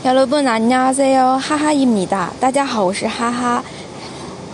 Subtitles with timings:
[0.00, 3.64] 哈喽 bonanazio 哈哈一米的大家好我是哈哈。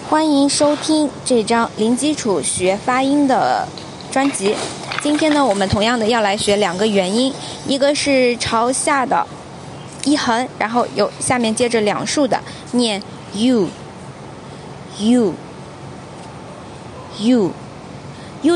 [0.08, 3.68] 欢迎收听这张零基础学发音的
[4.10, 4.56] 专辑。
[5.02, 7.30] 今天呢我们同样的要来学两个元音。
[7.68, 9.26] 一个是朝下的
[10.04, 12.40] 一横然后有下面接着两竖的
[12.72, 13.02] 念
[13.34, 13.68] uuuu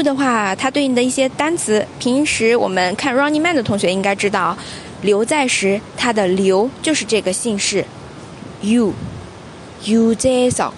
[0.03, 4.57] 的话它对应的一些单词平时我们看 running man 的同学应该知道
[5.01, 7.85] 刘在石他的刘就是这个姓氏
[8.63, 10.75] ，you，you 在少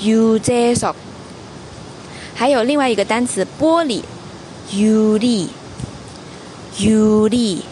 [0.00, 0.94] ，you 在少。
[2.34, 4.02] 还有另外一个单词玻璃
[4.72, 5.50] ，u 力
[6.78, 7.64] ，u 力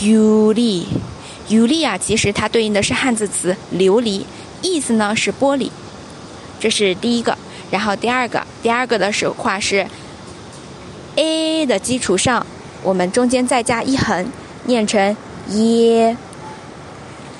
[0.00, 0.86] ，u 力
[1.48, 4.22] ，u 力啊，其实它对应的是汉字词琉璃，
[4.62, 5.70] 意思呢是玻璃。
[6.60, 7.36] 这是第一个。
[7.70, 9.86] 然后第二个，第二个的手话是
[11.16, 12.46] a 的基础上，
[12.82, 14.26] 我们中间再加一横，
[14.64, 15.16] 念成
[15.48, 16.16] 耶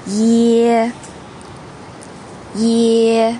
[0.06, 0.92] 耶
[2.54, 3.36] 耶。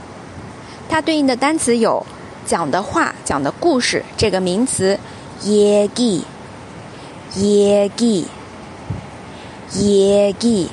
[0.88, 2.04] 它对应的单词有
[2.46, 4.98] 讲的话、讲的故事这个名词
[5.44, 6.24] 耶记
[7.36, 8.26] 耶记
[9.74, 10.70] 耶记。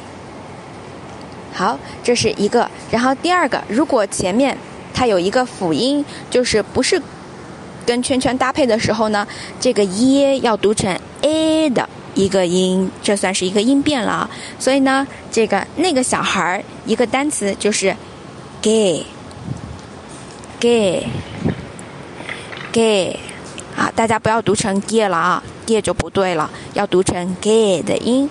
[1.53, 2.69] 好，这是一个。
[2.91, 4.57] 然后第二个，如果前面。
[4.97, 7.01] 它有一个辅音，就是不是
[7.85, 9.27] 跟圈圈搭配的时候呢，
[9.59, 10.97] 这个耶要读成
[11.69, 14.29] 的一个音，这算是一个音变了啊。
[14.59, 17.95] 所以呢，这个那个小孩儿一个单词就是
[18.61, 19.09] gay，gay，gay，
[23.75, 28.29] 啊，大家不要读成 gay 了啊，gay 就不对了，要读成 gay 的音。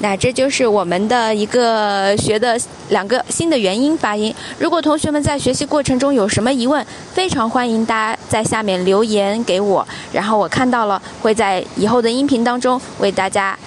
[0.00, 2.58] 那这就是我们的一个学的
[2.90, 4.32] 两个新的元音发音。
[4.58, 13.58] 如果同学们在学习过程中有什么疑问，非常欢迎大家在下面留言给我，然后我看到了会在以后的音频当中为大家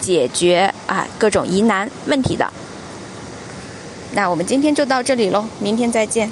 [0.00, 2.50] 解决啊各种疑难问题的。
[4.12, 6.30] 那我们今天就到这里喽，明天再见。